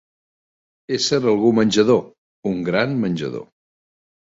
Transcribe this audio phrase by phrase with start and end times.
[0.97, 2.03] Ésser algú menjador,
[2.55, 3.49] un gran menjador.